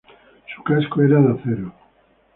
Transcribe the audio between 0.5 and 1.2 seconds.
Su casco